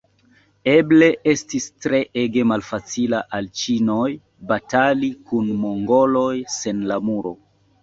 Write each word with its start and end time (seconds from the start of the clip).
Eble 0.71 1.09
estis 1.33 1.67
treege 1.85 2.45
malfacila 2.53 3.21
al 3.41 3.51
ĉinoj 3.61 4.09
batali 4.55 5.13
kun 5.29 5.55
mongoloj 5.69 6.35
sen 6.59 6.85
la 6.95 7.01
Muro. 7.13 7.39